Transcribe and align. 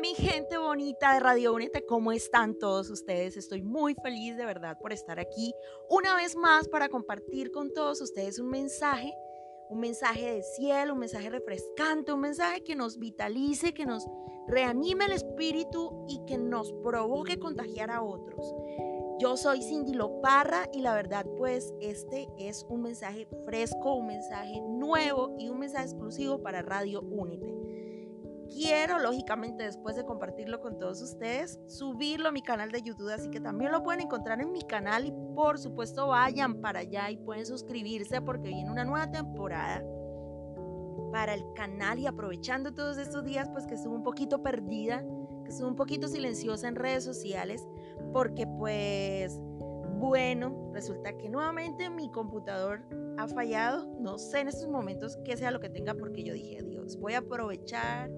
Mi 0.00 0.14
gente 0.14 0.58
bonita 0.58 1.14
de 1.14 1.20
Radio 1.20 1.54
Únete, 1.54 1.86
¿cómo 1.86 2.12
están 2.12 2.58
todos 2.58 2.90
ustedes? 2.90 3.38
Estoy 3.38 3.62
muy 3.62 3.94
feliz 3.94 4.36
de 4.36 4.44
verdad 4.44 4.76
por 4.78 4.92
estar 4.92 5.18
aquí 5.18 5.54
una 5.88 6.14
vez 6.14 6.36
más 6.36 6.68
para 6.68 6.90
compartir 6.90 7.50
con 7.50 7.72
todos 7.72 8.02
ustedes 8.02 8.38
un 8.38 8.50
mensaje, 8.50 9.14
un 9.70 9.80
mensaje 9.80 10.34
de 10.34 10.42
cielo, 10.42 10.92
un 10.92 10.98
mensaje 10.98 11.30
refrescante, 11.30 12.12
un 12.12 12.20
mensaje 12.20 12.62
que 12.62 12.76
nos 12.76 12.98
vitalice, 12.98 13.72
que 13.72 13.86
nos 13.86 14.06
reanime 14.46 15.06
el 15.06 15.12
espíritu 15.12 16.04
y 16.08 16.20
que 16.26 16.36
nos 16.36 16.74
provoque 16.82 17.38
contagiar 17.38 17.90
a 17.90 18.02
otros. 18.02 18.54
Yo 19.18 19.38
soy 19.38 19.62
Cindy 19.62 19.94
Loparra 19.94 20.68
y 20.74 20.82
la 20.82 20.94
verdad 20.94 21.24
pues 21.38 21.72
este 21.80 22.28
es 22.38 22.66
un 22.68 22.82
mensaje 22.82 23.26
fresco, 23.46 23.94
un 23.94 24.08
mensaje 24.08 24.60
nuevo 24.60 25.34
y 25.38 25.48
un 25.48 25.60
mensaje 25.60 25.86
exclusivo 25.86 26.42
para 26.42 26.60
Radio 26.60 27.00
Únete 27.00 27.75
quiero, 28.48 28.98
lógicamente, 28.98 29.64
después 29.64 29.96
de 29.96 30.04
compartirlo 30.04 30.60
con 30.60 30.78
todos 30.78 31.00
ustedes, 31.02 31.60
subirlo 31.66 32.28
a 32.28 32.32
mi 32.32 32.42
canal 32.42 32.70
de 32.70 32.82
YouTube, 32.82 33.12
así 33.12 33.30
que 33.30 33.40
también 33.40 33.72
lo 33.72 33.82
pueden 33.82 34.02
encontrar 34.02 34.40
en 34.40 34.52
mi 34.52 34.62
canal 34.62 35.06
y 35.06 35.12
por 35.34 35.58
supuesto 35.58 36.08
vayan 36.08 36.60
para 36.60 36.80
allá 36.80 37.10
y 37.10 37.16
pueden 37.16 37.46
suscribirse 37.46 38.20
porque 38.20 38.48
viene 38.48 38.70
una 38.70 38.84
nueva 38.84 39.10
temporada 39.10 39.82
para 41.12 41.34
el 41.34 41.44
canal 41.54 41.98
y 41.98 42.06
aprovechando 42.06 42.74
todos 42.74 42.98
estos 42.98 43.24
días, 43.24 43.48
pues 43.50 43.66
que 43.66 43.74
estuve 43.74 43.94
un 43.94 44.02
poquito 44.02 44.42
perdida, 44.42 45.04
que 45.44 45.50
estuve 45.50 45.68
un 45.68 45.76
poquito 45.76 46.08
silenciosa 46.08 46.68
en 46.68 46.74
redes 46.74 47.04
sociales, 47.04 47.66
porque 48.12 48.46
pues, 48.46 49.40
bueno, 49.98 50.70
resulta 50.72 51.16
que 51.16 51.28
nuevamente 51.28 51.88
mi 51.90 52.10
computador 52.10 52.82
ha 53.18 53.28
fallado, 53.28 53.86
no 53.98 54.18
sé 54.18 54.40
en 54.40 54.48
estos 54.48 54.68
momentos 54.68 55.18
qué 55.24 55.36
sea 55.36 55.50
lo 55.50 55.60
que 55.60 55.68
tenga, 55.68 55.94
porque 55.94 56.22
yo 56.22 56.34
dije, 56.34 56.62
Dios, 56.62 56.98
voy 56.98 57.14
a 57.14 57.18
aprovechar 57.18 58.10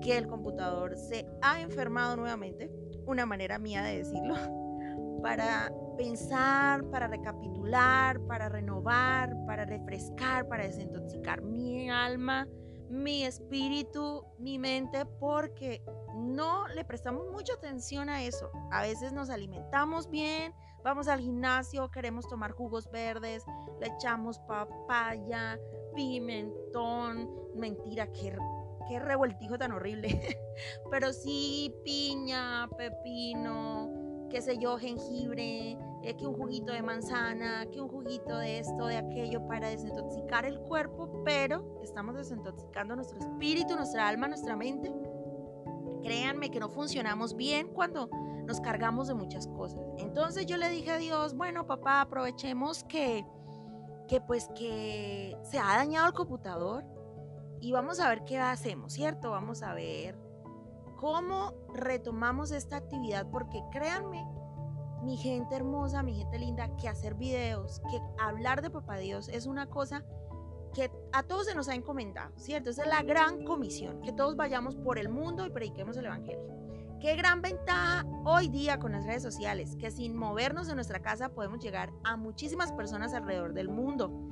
que 0.00 0.16
el 0.18 0.26
computador 0.26 0.96
se 0.96 1.26
ha 1.42 1.60
enfermado 1.60 2.16
nuevamente, 2.16 2.70
una 3.06 3.26
manera 3.26 3.58
mía 3.58 3.82
de 3.82 3.98
decirlo, 3.98 4.34
para 5.22 5.72
pensar, 5.96 6.84
para 6.90 7.08
recapitular, 7.08 8.20
para 8.26 8.48
renovar, 8.48 9.34
para 9.46 9.64
refrescar, 9.64 10.46
para 10.48 10.64
desintoxicar 10.64 11.42
mi 11.42 11.88
alma, 11.90 12.46
mi 12.90 13.24
espíritu, 13.24 14.24
mi 14.38 14.58
mente, 14.58 15.06
porque 15.18 15.82
no 16.14 16.68
le 16.68 16.84
prestamos 16.84 17.30
mucha 17.30 17.54
atención 17.54 18.08
a 18.08 18.22
eso. 18.22 18.50
A 18.70 18.82
veces 18.82 19.12
nos 19.12 19.30
alimentamos 19.30 20.10
bien, 20.10 20.52
vamos 20.84 21.08
al 21.08 21.20
gimnasio, 21.20 21.90
queremos 21.90 22.28
tomar 22.28 22.52
jugos 22.52 22.90
verdes, 22.90 23.44
le 23.80 23.88
echamos 23.88 24.38
papaya, 24.40 25.58
pimentón, 25.96 27.28
mentira, 27.56 28.06
qué 28.12 28.36
qué 28.86 28.98
revueltijo 28.98 29.58
tan 29.58 29.72
horrible. 29.72 30.08
Pero 30.90 31.12
sí, 31.12 31.74
piña, 31.84 32.68
pepino, 32.76 34.26
qué 34.28 34.42
sé 34.42 34.58
yo, 34.58 34.76
jengibre, 34.78 35.78
eh, 36.02 36.16
que 36.18 36.26
un 36.26 36.34
juguito 36.34 36.70
de 36.72 36.82
manzana, 36.82 37.64
que 37.72 37.80
un 37.80 37.88
juguito 37.88 38.36
de 38.36 38.58
esto, 38.58 38.86
de 38.86 38.98
aquello, 38.98 39.46
para 39.48 39.70
desintoxicar 39.70 40.44
el 40.44 40.60
cuerpo, 40.60 41.22
pero 41.24 41.80
estamos 41.82 42.14
desintoxicando 42.14 42.94
nuestro 42.94 43.18
espíritu, 43.18 43.74
nuestra 43.74 44.06
alma, 44.06 44.28
nuestra 44.28 44.54
mente. 44.54 44.92
Créanme 46.02 46.50
que 46.50 46.60
no 46.60 46.68
funcionamos 46.68 47.34
bien 47.34 47.68
cuando 47.68 48.10
nos 48.46 48.60
cargamos 48.60 49.08
de 49.08 49.14
muchas 49.14 49.46
cosas. 49.48 49.80
Entonces 49.98 50.46
yo 50.46 50.56
le 50.56 50.68
dije 50.70 50.90
a 50.90 50.98
Dios, 50.98 51.34
bueno 51.34 51.66
papá, 51.66 52.00
aprovechemos 52.00 52.84
que, 52.84 53.26
que 54.08 54.20
pues 54.20 54.48
que 54.54 55.36
se 55.42 55.58
ha 55.58 55.76
dañado 55.76 56.08
el 56.08 56.14
computador 56.14 56.84
y 57.60 57.72
vamos 57.72 58.00
a 58.00 58.08
ver 58.08 58.24
qué 58.24 58.38
hacemos, 58.38 58.92
¿cierto? 58.92 59.30
Vamos 59.30 59.62
a 59.62 59.72
ver 59.72 60.18
cómo 60.96 61.54
retomamos 61.74 62.50
esta 62.50 62.76
actividad, 62.76 63.26
porque 63.30 63.62
créanme, 63.70 64.26
mi 65.02 65.16
gente 65.16 65.54
hermosa, 65.54 66.02
mi 66.02 66.14
gente 66.14 66.38
linda, 66.38 66.74
que 66.76 66.88
hacer 66.88 67.14
videos, 67.14 67.80
que 67.90 68.00
hablar 68.18 68.62
de 68.62 68.70
Papá 68.70 68.96
Dios 68.96 69.28
es 69.28 69.46
una 69.46 69.66
cosa 69.66 70.04
que 70.72 70.90
a 71.12 71.22
todos 71.22 71.46
se 71.46 71.54
nos 71.54 71.68
ha 71.68 71.74
encomendado, 71.74 72.32
¿cierto? 72.36 72.70
Esa 72.70 72.82
es 72.82 72.88
la 72.88 73.02
gran 73.02 73.44
comisión, 73.44 74.00
que 74.02 74.12
todos 74.12 74.34
vayamos 74.34 74.76
por 74.76 74.98
el 74.98 75.08
mundo 75.08 75.46
y 75.46 75.50
prediquemos 75.50 75.96
el 75.96 76.06
Evangelio. 76.06 76.63
Qué 77.04 77.16
gran 77.16 77.42
ventaja 77.42 78.06
hoy 78.24 78.48
día 78.48 78.78
con 78.78 78.92
las 78.92 79.04
redes 79.04 79.22
sociales, 79.22 79.76
que 79.78 79.90
sin 79.90 80.16
movernos 80.16 80.68
de 80.68 80.74
nuestra 80.74 81.02
casa 81.02 81.28
podemos 81.28 81.62
llegar 81.62 81.92
a 82.02 82.16
muchísimas 82.16 82.72
personas 82.72 83.12
alrededor 83.12 83.52
del 83.52 83.68
mundo 83.68 84.24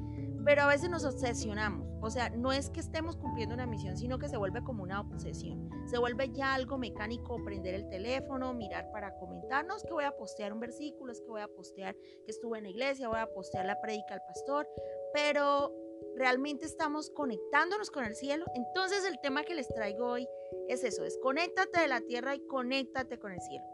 pero 0.45 0.63
a 0.63 0.67
veces 0.67 0.91
nos 0.91 1.05
obsesionamos. 1.05 1.89
O 2.01 2.11
sea, 2.11 2.31
no 2.31 2.53
es 2.53 2.71
que 2.71 2.81
estemos 2.81 3.17
cumpliendo 3.17 3.55
una 3.55 3.67
misión, 3.67 3.97
sino 3.97 4.19
que 4.19 4.29
se 4.29 4.37
vuelve 4.37 4.63
como 4.63 4.83
una 4.83 5.01
obsesión. 5.01 5.71
Se 5.87 5.99
vuelve 5.99 6.31
ya 6.33 6.55
algo 6.55 6.79
mecánico, 6.79 7.43
prender 7.45 7.75
el 7.75 7.89
teléfono, 7.89 8.53
mirar 8.53 8.91
para 8.91 9.15
comentarnos 9.17 9.85
que 9.85 9.93
voy 9.93 10.05
a 10.05 10.17
postear 10.17 10.53
un 10.53 10.61
versículo, 10.61 11.13
es 11.13 11.21
que 11.21 11.29
voy 11.29 11.43
a 11.43 11.49
postear 11.49 11.95
que 11.95 12.31
estuve 12.31 12.59
en 12.59 12.65
la 12.65 12.71
iglesia, 12.71 13.09
voy 13.09 13.21
a 13.21 13.27
postear 13.27 13.67
la 13.67 13.81
predica 13.81 14.15
al 14.15 14.23
pastor, 14.27 14.67
pero 15.13 15.73
realmente 16.17 16.67
estamos 16.67 17.11
conectándonos 17.11 17.91
con 17.91 18.05
el 18.05 18.15
cielo. 18.15 18.45
Entonces 18.55 19.05
el 19.05 19.19
tema 19.21 19.45
que 19.45 19.55
les 19.55 19.69
traigo 19.69 20.07
hoy 20.07 20.29
es 20.69 20.85
eso, 20.85 21.03
desconéctate 21.03 21.81
de 21.81 21.89
la 21.89 22.01
tierra 22.01 22.35
y 22.35 22.47
conéctate 22.47 23.19
con 23.19 23.33
el 23.33 23.41
cielo. 23.41 23.65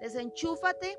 Desenchúfate 0.00 0.98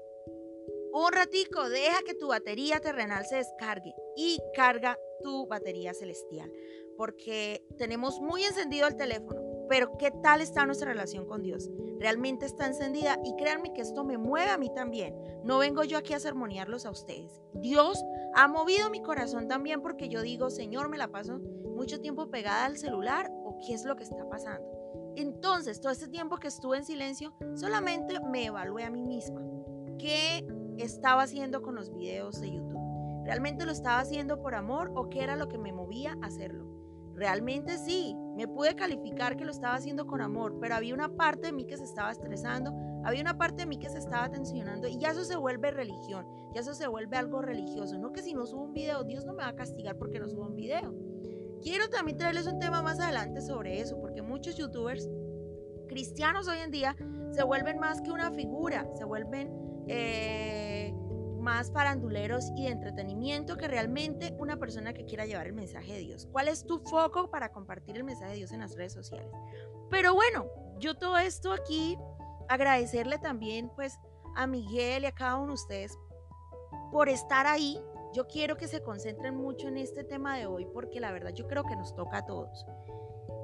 un 1.03 1.11
ratico, 1.11 1.67
deja 1.67 2.01
que 2.03 2.13
tu 2.15 2.29
batería 2.29 2.79
terrenal 2.79 3.25
se 3.25 3.35
descargue 3.35 3.93
y 4.15 4.39
carga 4.53 4.97
tu 5.21 5.45
batería 5.45 5.93
celestial, 5.93 6.49
porque 6.95 7.65
tenemos 7.77 8.21
muy 8.21 8.45
encendido 8.45 8.87
el 8.87 8.95
teléfono, 8.95 9.41
pero 9.69 9.97
¿qué 9.97 10.11
tal 10.11 10.41
está 10.41 10.65
nuestra 10.65 10.89
relación 10.89 11.25
con 11.25 11.41
Dios? 11.41 11.69
Realmente 11.99 12.45
está 12.45 12.67
encendida 12.67 13.19
y 13.23 13.35
créanme 13.35 13.73
que 13.73 13.81
esto 13.81 14.03
me 14.03 14.17
mueve 14.17 14.51
a 14.51 14.57
mí 14.57 14.69
también. 14.73 15.15
No 15.43 15.59
vengo 15.59 15.83
yo 15.83 15.97
aquí 15.97 16.13
a 16.13 16.19
sermonearlos 16.19 16.85
a 16.85 16.91
ustedes. 16.91 17.41
Dios 17.53 18.03
ha 18.35 18.47
movido 18.47 18.89
mi 18.89 19.01
corazón 19.01 19.47
también 19.47 19.81
porque 19.81 20.09
yo 20.09 20.21
digo, 20.21 20.49
Señor, 20.49 20.89
me 20.89 20.97
la 20.97 21.07
paso 21.07 21.39
mucho 21.39 21.99
tiempo 21.99 22.29
pegada 22.29 22.65
al 22.65 22.77
celular 22.77 23.31
o 23.43 23.59
qué 23.65 23.73
es 23.73 23.85
lo 23.85 23.95
que 23.95 24.03
está 24.03 24.27
pasando. 24.29 24.65
Entonces, 25.15 25.79
todo 25.79 25.91
este 25.91 26.07
tiempo 26.07 26.37
que 26.37 26.47
estuve 26.47 26.77
en 26.77 26.85
silencio, 26.85 27.33
solamente 27.55 28.19
me 28.19 28.45
evalué 28.45 28.83
a 28.83 28.89
mí 28.89 29.01
misma. 29.01 29.41
¿Qué 29.97 30.45
estaba 30.77 31.23
haciendo 31.23 31.61
con 31.61 31.75
los 31.75 31.93
videos 31.93 32.41
de 32.41 32.51
YouTube? 32.51 33.23
¿Realmente 33.23 33.65
lo 33.65 33.71
estaba 33.71 33.99
haciendo 33.99 34.41
por 34.41 34.55
amor 34.55 34.91
o 34.95 35.09
qué 35.09 35.23
era 35.23 35.35
lo 35.35 35.47
que 35.47 35.57
me 35.57 35.71
movía 35.71 36.17
a 36.21 36.27
hacerlo? 36.27 36.65
Realmente 37.13 37.77
sí, 37.77 38.15
me 38.35 38.47
pude 38.47 38.75
calificar 38.75 39.37
que 39.37 39.45
lo 39.45 39.51
estaba 39.51 39.75
haciendo 39.75 40.05
con 40.05 40.21
amor, 40.21 40.57
pero 40.59 40.75
había 40.75 40.93
una 40.93 41.09
parte 41.09 41.47
de 41.47 41.53
mí 41.53 41.65
que 41.65 41.77
se 41.77 41.85
estaba 41.85 42.11
estresando, 42.11 42.73
había 43.03 43.21
una 43.21 43.37
parte 43.37 43.61
de 43.61 43.65
mí 43.65 43.77
que 43.77 43.89
se 43.89 43.97
estaba 43.97 44.29
tensionando 44.29 44.87
y 44.87 44.97
ya 44.97 45.11
eso 45.11 45.23
se 45.23 45.37
vuelve 45.37 45.71
religión, 45.71 46.25
ya 46.53 46.61
eso 46.61 46.73
se 46.73 46.87
vuelve 46.87 47.17
algo 47.17 47.41
religioso. 47.41 47.97
No 47.97 48.11
que 48.11 48.21
si 48.21 48.33
no 48.33 48.45
subo 48.45 48.63
un 48.63 48.73
video, 48.73 49.03
Dios 49.03 49.25
no 49.25 49.33
me 49.33 49.43
va 49.43 49.49
a 49.49 49.55
castigar 49.55 49.97
porque 49.97 50.19
no 50.19 50.27
subo 50.27 50.47
un 50.47 50.55
video. 50.55 50.93
Quiero 51.61 51.89
también 51.89 52.17
traerles 52.17 52.47
un 52.47 52.59
tema 52.59 52.81
más 52.81 52.99
adelante 52.99 53.41
sobre 53.41 53.79
eso, 53.79 53.99
porque 53.99 54.21
muchos 54.21 54.57
youtubers 54.57 55.09
cristianos 55.87 56.47
hoy 56.47 56.59
en 56.59 56.71
día 56.71 56.95
se 57.31 57.43
vuelven 57.43 57.79
más 57.79 58.01
que 58.01 58.11
una 58.11 58.31
figura, 58.31 58.87
se 58.95 59.05
vuelven... 59.05 59.65
Eh, 59.87 60.64
más 61.45 61.71
faranduleros 61.71 62.51
y 62.55 62.63
de 62.63 62.71
entretenimiento 62.71 63.55
que 63.55 63.67
realmente 63.67 64.33
una 64.39 64.57
persona 64.57 64.93
que 64.93 65.05
quiera 65.05 65.27
llevar 65.27 65.45
el 65.45 65.53
mensaje 65.53 65.93
de 65.93 65.99
Dios. 65.99 66.27
¿Cuál 66.31 66.47
es 66.47 66.65
tu 66.65 66.79
foco 66.79 67.29
para 67.29 67.51
compartir 67.51 67.95
el 67.97 68.03
mensaje 68.03 68.31
de 68.31 68.37
Dios 68.37 68.51
en 68.51 68.61
las 68.61 68.75
redes 68.75 68.93
sociales? 68.93 69.29
Pero 69.91 70.15
bueno, 70.15 70.47
yo 70.79 70.95
todo 70.95 71.19
esto 71.19 71.53
aquí, 71.53 71.99
agradecerle 72.49 73.19
también 73.19 73.69
pues 73.75 73.95
a 74.35 74.47
Miguel 74.47 75.03
y 75.03 75.05
a 75.05 75.11
cada 75.11 75.35
uno 75.35 75.49
de 75.49 75.53
ustedes 75.53 75.95
por 76.91 77.09
estar 77.09 77.45
ahí. 77.45 77.79
Yo 78.15 78.25
quiero 78.25 78.57
que 78.57 78.67
se 78.67 78.81
concentren 78.81 79.35
mucho 79.35 79.67
en 79.67 79.77
este 79.77 80.03
tema 80.03 80.39
de 80.39 80.47
hoy 80.47 80.65
porque 80.73 80.99
la 80.99 81.11
verdad 81.11 81.31
yo 81.31 81.45
creo 81.45 81.63
que 81.63 81.75
nos 81.75 81.93
toca 81.93 82.17
a 82.17 82.25
todos. 82.25 82.65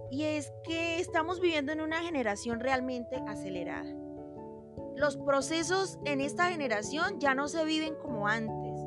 Y 0.09 0.23
es 0.23 0.51
que 0.63 0.99
estamos 0.99 1.39
viviendo 1.39 1.71
en 1.71 1.81
una 1.81 2.01
generación 2.01 2.61
realmente 2.61 3.21
acelerada 3.27 3.85
los 5.01 5.17
procesos 5.17 5.97
en 6.05 6.21
esta 6.21 6.49
generación 6.51 7.19
ya 7.19 7.33
no 7.33 7.47
se 7.47 7.65
viven 7.65 7.95
como 7.95 8.27
antes. 8.27 8.79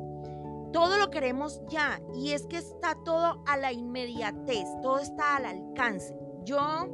Todo 0.71 0.97
lo 0.97 1.11
queremos 1.11 1.61
ya 1.67 2.01
y 2.13 2.31
es 2.31 2.47
que 2.47 2.55
está 2.55 2.95
todo 3.03 3.43
a 3.45 3.57
la 3.57 3.73
inmediatez, 3.73 4.65
todo 4.81 4.99
está 4.99 5.35
al 5.35 5.45
alcance. 5.45 6.17
Yo 6.45 6.87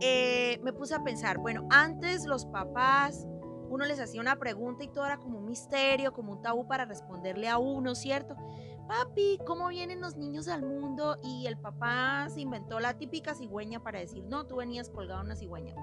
eh, 0.00 0.60
me 0.62 0.74
puse 0.74 0.94
a 0.94 1.02
pensar, 1.02 1.38
bueno, 1.38 1.66
antes 1.70 2.26
los 2.26 2.44
papás, 2.44 3.26
uno 3.70 3.86
les 3.86 3.98
hacía 3.98 4.20
una 4.20 4.38
pregunta 4.38 4.84
y 4.84 4.88
todo 4.88 5.06
era 5.06 5.16
como 5.16 5.38
un 5.38 5.46
misterio, 5.46 6.12
como 6.12 6.32
un 6.32 6.42
tabú 6.42 6.68
para 6.68 6.84
responderle 6.84 7.48
a 7.48 7.56
uno, 7.56 7.94
¿cierto? 7.94 8.36
Papi, 8.86 9.38
¿cómo 9.46 9.68
vienen 9.68 10.02
los 10.02 10.16
niños 10.16 10.48
al 10.48 10.62
mundo? 10.62 11.16
Y 11.22 11.46
el 11.46 11.56
papá 11.56 12.28
se 12.28 12.42
inventó 12.42 12.80
la 12.80 12.98
típica 12.98 13.34
cigüeña 13.34 13.82
para 13.82 14.00
decir, 14.00 14.24
no, 14.24 14.44
tú 14.46 14.56
venías 14.56 14.90
colgado 14.90 15.22
una 15.22 15.36
cigüeña. 15.36 15.74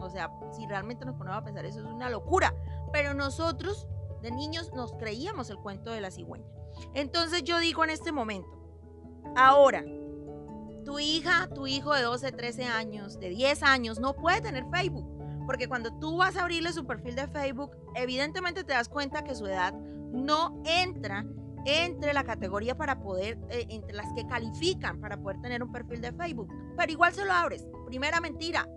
O 0.00 0.10
sea, 0.10 0.30
si 0.52 0.66
realmente 0.66 1.04
nos 1.04 1.16
ponemos 1.16 1.38
a 1.38 1.44
pensar, 1.44 1.64
eso 1.64 1.80
es 1.80 1.86
una 1.86 2.10
locura. 2.10 2.54
Pero 2.92 3.14
nosotros, 3.14 3.86
de 4.22 4.30
niños, 4.30 4.72
nos 4.74 4.92
creíamos 4.94 5.50
el 5.50 5.58
cuento 5.58 5.90
de 5.90 6.00
la 6.00 6.10
cigüeña. 6.10 6.46
Entonces 6.94 7.42
yo 7.44 7.58
digo 7.58 7.84
en 7.84 7.90
este 7.90 8.12
momento, 8.12 8.48
ahora, 9.36 9.84
tu 10.84 10.98
hija, 10.98 11.48
tu 11.48 11.66
hijo 11.66 11.92
de 11.94 12.02
12, 12.02 12.32
13 12.32 12.64
años, 12.64 13.18
de 13.18 13.30
10 13.30 13.62
años, 13.62 13.98
no 13.98 14.14
puede 14.14 14.40
tener 14.40 14.64
Facebook. 14.70 15.06
Porque 15.46 15.68
cuando 15.68 15.92
tú 15.98 16.16
vas 16.16 16.36
a 16.36 16.42
abrirle 16.42 16.72
su 16.72 16.86
perfil 16.86 17.14
de 17.14 17.28
Facebook, 17.28 17.76
evidentemente 17.94 18.64
te 18.64 18.72
das 18.72 18.88
cuenta 18.88 19.22
que 19.22 19.34
su 19.34 19.46
edad 19.46 19.74
no 19.74 20.60
entra 20.64 21.24
entre 21.66 22.14
la 22.14 22.24
categoría 22.24 22.76
para 22.76 23.00
poder, 23.00 23.38
eh, 23.50 23.66
entre 23.70 23.94
las 23.94 24.12
que 24.14 24.26
califican 24.26 25.00
para 25.00 25.16
poder 25.20 25.40
tener 25.40 25.62
un 25.62 25.72
perfil 25.72 26.00
de 26.00 26.12
Facebook. 26.12 26.48
Pero 26.76 26.92
igual 26.92 27.12
se 27.12 27.24
lo 27.24 27.32
abres. 27.32 27.66
Primera 27.86 28.20
mentira, 28.20 28.68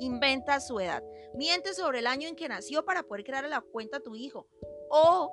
inventa 0.00 0.60
su 0.60 0.78
edad. 0.80 1.02
Miente 1.34 1.74
sobre 1.74 2.00
el 2.00 2.06
año 2.06 2.28
en 2.28 2.36
que 2.36 2.48
nació 2.48 2.84
para 2.84 3.02
poder 3.02 3.24
crear 3.24 3.48
la 3.48 3.60
cuenta 3.60 3.98
a 3.98 4.00
tu 4.00 4.14
hijo. 4.14 4.46
O 4.90 5.32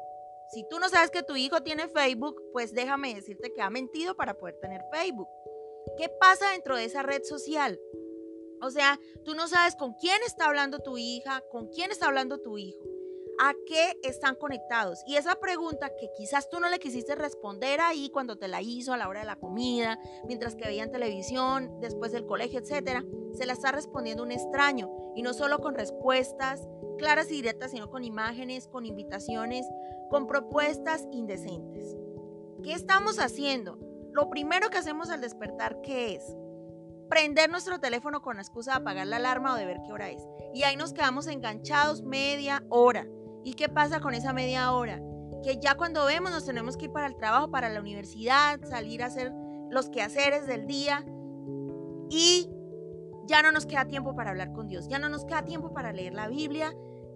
si 0.51 0.67
tú 0.69 0.79
no 0.79 0.89
sabes 0.89 1.11
que 1.11 1.23
tu 1.23 1.35
hijo 1.35 1.61
tiene 1.61 1.87
Facebook, 1.87 2.41
pues 2.51 2.73
déjame 2.73 3.15
decirte 3.15 3.53
que 3.53 3.61
ha 3.61 3.69
mentido 3.69 4.15
para 4.15 4.35
poder 4.35 4.59
tener 4.61 4.81
Facebook. 4.91 5.29
¿Qué 5.97 6.09
pasa 6.09 6.51
dentro 6.51 6.75
de 6.75 6.85
esa 6.85 7.03
red 7.03 7.23
social? 7.23 7.79
O 8.61 8.69
sea, 8.69 8.99
tú 9.23 9.35
no 9.35 9.47
sabes 9.47 9.75
con 9.75 9.93
quién 9.93 10.21
está 10.25 10.45
hablando 10.45 10.79
tu 10.79 10.97
hija, 10.97 11.43
con 11.51 11.67
quién 11.67 11.91
está 11.91 12.07
hablando 12.07 12.39
tu 12.39 12.57
hijo 12.57 12.94
a 13.39 13.53
qué 13.65 13.99
están 14.03 14.35
conectados. 14.35 15.03
Y 15.05 15.15
esa 15.15 15.35
pregunta 15.35 15.89
que 15.95 16.09
quizás 16.17 16.49
tú 16.49 16.59
no 16.59 16.69
le 16.69 16.79
quisiste 16.79 17.15
responder 17.15 17.81
ahí 17.81 18.09
cuando 18.09 18.37
te 18.37 18.47
la 18.47 18.61
hizo 18.61 18.93
a 18.93 18.97
la 18.97 19.07
hora 19.07 19.21
de 19.21 19.25
la 19.25 19.35
comida, 19.35 19.99
mientras 20.27 20.55
que 20.55 20.65
veían 20.65 20.91
televisión, 20.91 21.79
después 21.81 22.11
del 22.11 22.25
colegio, 22.25 22.59
etcétera, 22.59 23.03
se 23.33 23.45
la 23.45 23.53
está 23.53 23.71
respondiendo 23.71 24.23
un 24.23 24.31
extraño. 24.31 24.89
Y 25.15 25.21
no 25.21 25.33
solo 25.33 25.59
con 25.59 25.75
respuestas 25.75 26.67
claras 26.97 27.29
y 27.29 27.35
directas, 27.35 27.71
sino 27.71 27.89
con 27.89 28.03
imágenes, 28.03 28.67
con 28.67 28.85
invitaciones, 28.85 29.65
con 30.09 30.27
propuestas 30.27 31.07
indecentes. 31.11 31.95
¿Qué 32.63 32.73
estamos 32.73 33.19
haciendo? 33.19 33.77
Lo 34.13 34.29
primero 34.29 34.69
que 34.69 34.77
hacemos 34.77 35.09
al 35.09 35.21
despertar, 35.21 35.81
¿qué 35.81 36.15
es? 36.15 36.23
Prender 37.09 37.49
nuestro 37.49 37.79
teléfono 37.79 38.21
con 38.21 38.37
la 38.37 38.41
excusa 38.41 38.71
de 38.71 38.77
apagar 38.77 39.07
la 39.07 39.17
alarma 39.17 39.53
o 39.53 39.57
de 39.57 39.65
ver 39.65 39.77
qué 39.85 39.91
hora 39.91 40.09
es. 40.09 40.21
Y 40.53 40.63
ahí 40.63 40.75
nos 40.75 40.93
quedamos 40.93 41.27
enganchados 41.27 42.01
media 42.01 42.63
hora. 42.69 43.07
¿Y 43.45 43.53
qué 43.53 43.69
pasa 43.69 43.99
con 44.01 44.15
esa 44.15 44.33
media 44.33 44.73
hora? 44.73 44.99
Que 45.43 45.59
ya 45.59 45.75
cuando 45.75 46.03
vemos 46.05 46.31
nos 46.31 46.45
tenemos 46.45 46.75
que 46.75 46.85
ir 46.85 46.91
para 46.91 47.05
el 47.05 47.15
trabajo, 47.15 47.51
para 47.51 47.69
la 47.69 47.79
universidad, 47.79 48.59
salir 48.65 49.03
a 49.03 49.05
hacer 49.05 49.31
los 49.69 49.87
quehaceres 49.89 50.47
del 50.47 50.65
día 50.65 51.05
y 52.09 52.49
ya 53.27 53.43
no 53.43 53.51
nos 53.51 53.67
queda 53.67 53.85
tiempo 53.85 54.15
para 54.15 54.31
hablar 54.31 54.51
con 54.51 54.67
Dios, 54.67 54.87
ya 54.87 54.97
no 54.97 55.09
nos 55.09 55.25
queda 55.25 55.45
tiempo 55.45 55.73
para 55.73 55.93
leer 55.93 56.13
la 56.15 56.27
Biblia. 56.27 56.73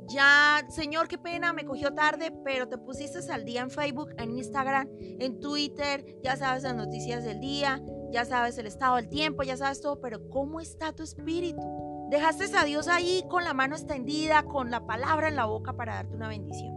Ya, 0.07 0.65
Señor, 0.69 1.07
qué 1.07 1.17
pena, 1.17 1.51
me 1.51 1.65
cogió 1.65 1.93
tarde, 1.93 2.31
pero 2.43 2.67
te 2.67 2.77
pusiste 2.77 3.19
al 3.31 3.43
día 3.43 3.61
en 3.61 3.71
Facebook, 3.71 4.09
en 4.17 4.31
Instagram, 4.31 4.87
en 4.99 5.39
Twitter, 5.39 6.03
ya 6.23 6.35
sabes 6.35 6.63
las 6.63 6.75
noticias 6.75 7.23
del 7.23 7.39
día, 7.39 7.81
ya 8.11 8.25
sabes 8.25 8.57
el 8.57 8.67
estado 8.67 8.95
del 8.95 9.09
tiempo, 9.09 9.43
ya 9.43 9.57
sabes 9.57 9.81
todo, 9.81 9.99
pero 9.99 10.29
¿cómo 10.29 10.59
está 10.61 10.93
tu 10.93 11.03
espíritu? 11.03 11.88
Dejaste 12.09 12.45
a 12.57 12.63
Dios 12.63 12.87
ahí 12.87 13.23
con 13.29 13.43
la 13.43 13.53
mano 13.53 13.75
extendida, 13.75 14.43
con 14.43 14.71
la 14.71 14.85
palabra 14.85 15.27
en 15.27 15.35
la 15.35 15.45
boca 15.45 15.73
para 15.73 15.95
darte 15.95 16.15
una 16.15 16.27
bendición. 16.27 16.75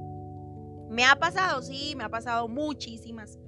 Me 0.91 1.07
ha 1.07 1.17
pasado, 1.17 1.63
sí, 1.63 1.95
me 1.97 2.05
ha 2.05 2.11
pasado 2.11 2.49
muchísimas 2.49 3.39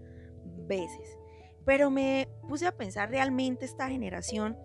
veces. 0.66 1.18
Pero 1.66 1.90
me 1.90 2.28
puse 2.48 2.66
a 2.66 2.76
pensar 2.76 3.10
realmente 3.10 3.66
esta 3.66 3.88
generación 3.88 4.56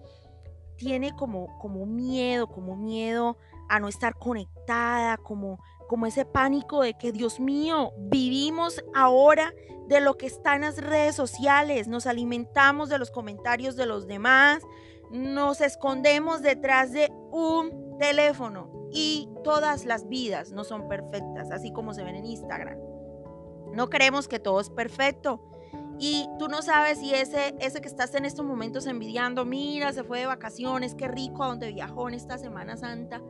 tiene 0.80 1.14
como, 1.14 1.60
como 1.60 1.86
miedo, 1.86 2.48
como 2.48 2.78
miedo 2.78 3.38
a 3.68 3.80
no 3.80 3.90
estar 3.90 4.16
conectada, 4.18 5.18
como, 5.18 5.60
como 5.88 6.06
ese 6.06 6.24
pánico 6.24 6.82
de 6.82 6.98
que, 6.98 7.12
Dios 7.12 7.40
mío, 7.40 7.92
vivimos 7.98 8.82
ahora 8.96 9.54
de 9.88 10.00
lo 10.00 10.18
que 10.18 10.26
está 10.26 10.56
en 10.56 10.62
las 10.62 10.78
redes 10.78 11.16
sociales, 11.16 11.88
nos 11.88 12.08
alimentamos 12.08 12.88
de 12.88 12.98
los 12.98 13.12
comentarios 13.12 13.76
de 13.76 13.86
los 13.86 14.08
demás, 14.08 14.64
nos 15.12 15.62
escondemos 15.62 16.42
detrás 16.42 16.92
de 16.92 17.12
un 17.32 17.98
teléfono 17.98 18.72
y 18.92 19.30
todas 19.44 19.86
las 19.86 20.08
vidas 20.08 20.52
no 20.52 20.64
son 20.64 20.88
perfectas, 20.88 21.52
así 21.52 21.72
como 21.72 21.94
se 21.94 22.04
ven 22.04 22.16
en 22.16 22.26
Instagram. 22.26 22.78
No 23.74 23.90
creemos 23.90 24.28
que 24.28 24.40
todo 24.40 24.60
es 24.60 24.70
perfecto. 24.70 25.46
Y 26.02 26.30
tú 26.40 26.48
no 26.48 26.62
sabes 26.62 27.00
si 27.00 27.14
ese, 27.14 27.56
ese 27.60 27.82
que 27.82 27.90
estás 27.90 28.16
en 28.16 28.24
estos 28.24 28.46
momentos 28.46 28.88
envidiando, 28.88 29.44
mira, 29.44 29.92
se 29.92 30.06
fue 30.06 30.20
de 30.20 30.28
vacaciones, 30.28 30.96
qué 30.96 31.10
rico 31.10 31.44
a 31.44 31.48
donde 31.48 31.74
viajó 31.74 32.08
en 32.08 32.16
esta 32.16 32.38
Semana 32.38 32.78
Santa 32.78 33.22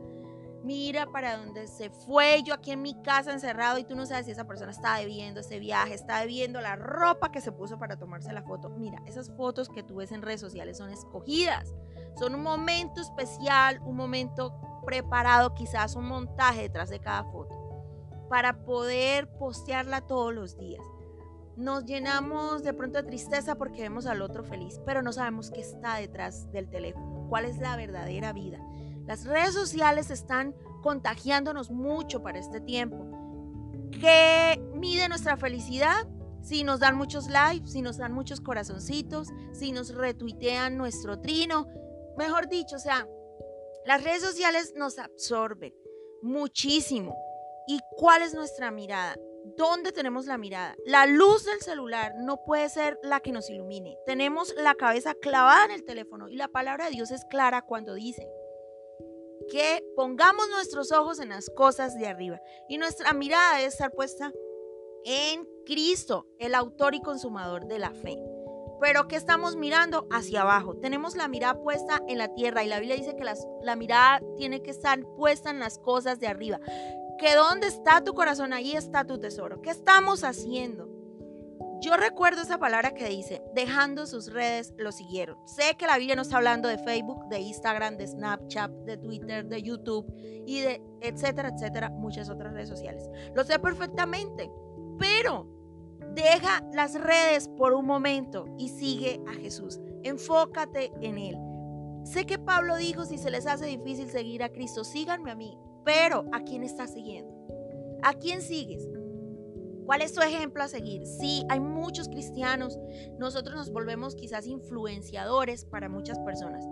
mira 0.62 1.06
para 1.06 1.36
dónde 1.36 1.66
se 1.68 1.90
fue, 1.90 2.42
yo 2.42 2.54
aquí 2.54 2.70
en 2.72 2.82
mi 2.82 2.94
casa 3.02 3.32
encerrado 3.32 3.78
y 3.78 3.84
tú 3.84 3.96
no 3.96 4.06
sabes 4.06 4.26
si 4.26 4.32
esa 4.32 4.46
persona 4.46 4.70
está 4.72 4.96
debiendo 4.96 5.40
ese 5.40 5.58
viaje, 5.58 5.94
está 5.94 6.20
debiendo 6.20 6.60
la 6.60 6.76
ropa 6.76 7.32
que 7.32 7.40
se 7.40 7.52
puso 7.52 7.78
para 7.78 7.96
tomarse 7.96 8.32
la 8.32 8.42
foto. 8.42 8.70
Mira, 8.70 9.02
esas 9.06 9.30
fotos 9.36 9.68
que 9.68 9.82
tú 9.82 9.96
ves 9.96 10.12
en 10.12 10.22
redes 10.22 10.40
sociales 10.40 10.78
son 10.78 10.90
escogidas, 10.90 11.74
son 12.18 12.34
un 12.34 12.42
momento 12.42 13.00
especial, 13.00 13.80
un 13.84 13.96
momento 13.96 14.54
preparado, 14.84 15.54
quizás 15.54 15.94
un 15.94 16.06
montaje 16.06 16.62
detrás 16.62 16.90
de 16.90 17.00
cada 17.00 17.24
foto, 17.24 17.56
para 18.28 18.64
poder 18.64 19.28
postearla 19.38 20.02
todos 20.02 20.34
los 20.34 20.56
días. 20.58 20.84
Nos 21.56 21.84
llenamos 21.84 22.62
de 22.62 22.72
pronto 22.72 23.02
de 23.02 23.08
tristeza 23.08 23.56
porque 23.56 23.82
vemos 23.82 24.06
al 24.06 24.22
otro 24.22 24.44
feliz, 24.44 24.80
pero 24.86 25.02
no 25.02 25.12
sabemos 25.12 25.50
qué 25.50 25.60
está 25.60 25.96
detrás 25.96 26.50
del 26.52 26.70
teléfono, 26.70 27.26
cuál 27.28 27.44
es 27.44 27.58
la 27.58 27.76
verdadera 27.76 28.32
vida. 28.32 28.58
Las 29.10 29.24
redes 29.24 29.54
sociales 29.54 30.08
están 30.12 30.54
contagiándonos 30.84 31.68
mucho 31.68 32.22
para 32.22 32.38
este 32.38 32.60
tiempo. 32.60 33.08
¿Qué 34.00 34.62
mide 34.72 35.08
nuestra 35.08 35.36
felicidad? 35.36 36.06
Si 36.42 36.62
nos 36.62 36.78
dan 36.78 36.96
muchos 36.96 37.28
likes, 37.28 37.66
si 37.66 37.82
nos 37.82 37.96
dan 37.96 38.12
muchos 38.12 38.40
corazoncitos, 38.40 39.26
si 39.52 39.72
nos 39.72 39.92
retuitean 39.96 40.76
nuestro 40.76 41.18
trino. 41.18 41.66
Mejor 42.16 42.48
dicho, 42.48 42.76
o 42.76 42.78
sea, 42.78 43.04
las 43.84 44.04
redes 44.04 44.22
sociales 44.22 44.74
nos 44.76 44.96
absorben 45.00 45.74
muchísimo. 46.22 47.12
¿Y 47.66 47.80
cuál 47.96 48.22
es 48.22 48.32
nuestra 48.32 48.70
mirada? 48.70 49.16
¿Dónde 49.56 49.90
tenemos 49.90 50.26
la 50.26 50.38
mirada? 50.38 50.76
La 50.86 51.06
luz 51.06 51.46
del 51.46 51.60
celular 51.62 52.12
no 52.20 52.44
puede 52.44 52.68
ser 52.68 52.96
la 53.02 53.18
que 53.18 53.32
nos 53.32 53.50
ilumine. 53.50 53.98
Tenemos 54.06 54.54
la 54.56 54.76
cabeza 54.76 55.14
clavada 55.20 55.64
en 55.64 55.72
el 55.72 55.84
teléfono 55.84 56.28
y 56.28 56.36
la 56.36 56.46
palabra 56.46 56.84
de 56.84 56.92
Dios 56.92 57.10
es 57.10 57.24
clara 57.24 57.62
cuando 57.62 57.94
dice, 57.94 58.28
que 59.50 59.84
pongamos 59.96 60.48
nuestros 60.48 60.92
ojos 60.92 61.18
en 61.20 61.30
las 61.30 61.50
cosas 61.50 61.98
de 61.98 62.06
arriba 62.06 62.40
y 62.68 62.78
nuestra 62.78 63.12
mirada 63.12 63.56
debe 63.56 63.68
estar 63.68 63.90
puesta 63.92 64.32
en 65.04 65.46
Cristo, 65.66 66.26
el 66.38 66.54
autor 66.54 66.94
y 66.94 67.00
consumador 67.00 67.66
de 67.66 67.78
la 67.78 67.90
fe. 67.90 68.16
Pero 68.80 69.08
¿qué 69.08 69.16
estamos 69.16 69.56
mirando? 69.56 70.06
Hacia 70.10 70.40
abajo. 70.40 70.76
Tenemos 70.76 71.14
la 71.14 71.28
mirada 71.28 71.60
puesta 71.60 72.00
en 72.08 72.16
la 72.16 72.32
tierra 72.32 72.64
y 72.64 72.68
la 72.68 72.80
Biblia 72.80 72.96
dice 72.96 73.14
que 73.14 73.24
la 73.24 73.76
mirada 73.76 74.22
tiene 74.38 74.62
que 74.62 74.70
estar 74.70 74.98
puesta 75.16 75.50
en 75.50 75.60
las 75.60 75.78
cosas 75.78 76.18
de 76.18 76.28
arriba. 76.28 76.60
Que 77.18 77.34
donde 77.34 77.66
está 77.66 78.02
tu 78.02 78.14
corazón, 78.14 78.54
ahí 78.54 78.72
está 78.72 79.04
tu 79.04 79.18
tesoro. 79.18 79.60
¿Qué 79.60 79.68
estamos 79.68 80.24
haciendo? 80.24 80.99
Yo 81.80 81.96
recuerdo 81.96 82.42
esa 82.42 82.58
palabra 82.58 82.92
que 82.92 83.08
dice, 83.08 83.42
dejando 83.54 84.06
sus 84.06 84.30
redes, 84.30 84.74
lo 84.76 84.92
siguieron. 84.92 85.38
Sé 85.46 85.76
que 85.78 85.86
la 85.86 85.96
Biblia 85.96 86.14
no 86.14 86.22
está 86.22 86.36
hablando 86.36 86.68
de 86.68 86.76
Facebook, 86.76 87.26
de 87.28 87.40
Instagram, 87.40 87.96
de 87.96 88.06
Snapchat, 88.06 88.70
de 88.84 88.98
Twitter, 88.98 89.46
de 89.46 89.62
YouTube 89.62 90.06
y 90.46 90.60
de 90.60 90.82
etcétera, 91.00 91.50
etcétera, 91.54 91.88
muchas 91.88 92.28
otras 92.28 92.52
redes 92.52 92.68
sociales. 92.68 93.08
Lo 93.34 93.44
sé 93.44 93.58
perfectamente, 93.58 94.50
pero 94.98 95.46
deja 96.14 96.62
las 96.74 97.00
redes 97.00 97.48
por 97.48 97.72
un 97.72 97.86
momento 97.86 98.44
y 98.58 98.68
sigue 98.68 99.22
a 99.26 99.32
Jesús. 99.32 99.80
Enfócate 100.02 100.92
en 101.00 101.16
Él. 101.16 101.36
Sé 102.04 102.26
que 102.26 102.38
Pablo 102.38 102.76
dijo, 102.76 103.06
si 103.06 103.16
se 103.16 103.30
les 103.30 103.46
hace 103.46 103.64
difícil 103.64 104.10
seguir 104.10 104.42
a 104.42 104.50
Cristo, 104.50 104.84
síganme 104.84 105.30
a 105.30 105.34
mí, 105.34 105.58
pero 105.84 106.26
¿a 106.32 106.40
quién 106.40 106.62
estás 106.62 106.92
siguiendo? 106.92 107.32
¿A 108.02 108.12
quién 108.14 108.42
sigues? 108.42 108.86
¿Cuál 109.90 110.02
es 110.02 110.12
tu 110.12 110.22
ejemplo 110.22 110.62
a 110.62 110.68
seguir? 110.68 111.04
Sí, 111.04 111.44
hay 111.48 111.58
muchos 111.58 112.08
cristianos. 112.08 112.78
Nosotros 113.18 113.56
nos 113.56 113.72
volvemos 113.72 114.14
quizás 114.14 114.46
influenciadores 114.46 115.64
para 115.64 115.88
muchas 115.88 116.16
personas. 116.20 116.64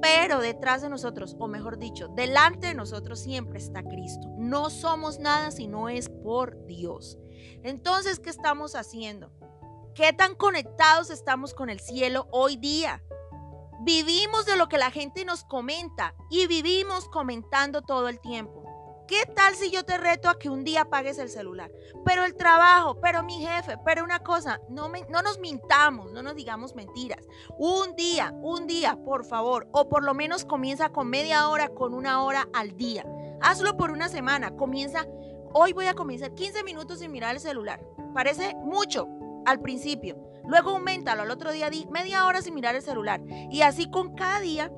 Pero 0.00 0.38
detrás 0.38 0.80
de 0.80 0.88
nosotros, 0.88 1.34
o 1.40 1.48
mejor 1.48 1.78
dicho, 1.78 2.06
delante 2.14 2.68
de 2.68 2.74
nosotros 2.74 3.18
siempre 3.18 3.58
está 3.58 3.82
Cristo. 3.82 4.28
No 4.38 4.70
somos 4.70 5.18
nada 5.18 5.50
si 5.50 5.66
no 5.66 5.88
es 5.88 6.08
por 6.08 6.64
Dios. 6.66 7.18
Entonces, 7.64 8.20
¿qué 8.20 8.30
estamos 8.30 8.76
haciendo? 8.76 9.32
¿Qué 9.96 10.12
tan 10.12 10.36
conectados 10.36 11.10
estamos 11.10 11.54
con 11.54 11.70
el 11.70 11.80
cielo 11.80 12.28
hoy 12.30 12.56
día? 12.56 13.02
Vivimos 13.80 14.46
de 14.46 14.56
lo 14.56 14.68
que 14.68 14.78
la 14.78 14.92
gente 14.92 15.24
nos 15.24 15.42
comenta 15.42 16.14
y 16.30 16.46
vivimos 16.46 17.08
comentando 17.08 17.82
todo 17.82 18.08
el 18.08 18.20
tiempo. 18.20 18.59
¿Qué 19.10 19.26
tal 19.34 19.56
si 19.56 19.72
yo 19.72 19.84
te 19.84 19.98
reto 19.98 20.28
a 20.28 20.38
que 20.38 20.48
un 20.48 20.62
día 20.62 20.84
pagues 20.84 21.18
el 21.18 21.30
celular? 21.30 21.72
Pero 22.04 22.22
el 22.22 22.36
trabajo, 22.36 23.00
pero 23.00 23.24
mi 23.24 23.44
jefe, 23.44 23.76
pero 23.84 24.04
una 24.04 24.20
cosa, 24.20 24.60
no, 24.68 24.88
no 24.88 25.22
nos 25.22 25.40
mintamos, 25.40 26.12
no 26.12 26.22
nos 26.22 26.36
digamos 26.36 26.76
mentiras. 26.76 27.26
Un 27.58 27.96
día, 27.96 28.32
un 28.40 28.68
día, 28.68 28.96
por 29.04 29.24
favor, 29.24 29.66
o 29.72 29.88
por 29.88 30.04
lo 30.04 30.14
menos 30.14 30.44
comienza 30.44 30.90
con 30.90 31.10
media 31.10 31.48
hora, 31.48 31.70
con 31.70 31.92
una 31.92 32.22
hora 32.22 32.46
al 32.52 32.76
día. 32.76 33.04
Hazlo 33.40 33.76
por 33.76 33.90
una 33.90 34.08
semana, 34.08 34.54
comienza, 34.54 35.08
hoy 35.52 35.72
voy 35.72 35.86
a 35.86 35.94
comenzar 35.94 36.32
15 36.32 36.62
minutos 36.62 37.00
sin 37.00 37.10
mirar 37.10 37.34
el 37.34 37.40
celular. 37.40 37.84
Parece 38.14 38.54
mucho 38.62 39.08
al 39.44 39.60
principio. 39.60 40.24
Luego 40.46 40.70
aumentalo, 40.70 41.22
al 41.22 41.32
otro 41.32 41.50
día 41.50 41.68
di 41.68 41.84
media 41.86 42.26
hora 42.26 42.42
sin 42.42 42.54
mirar 42.54 42.76
el 42.76 42.82
celular. 42.82 43.20
Y 43.50 43.62
así 43.62 43.90
con 43.90 44.14
cada 44.14 44.38
día 44.38 44.70